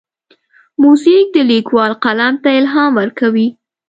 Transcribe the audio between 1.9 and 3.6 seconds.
قلم ته الهام ورکوي.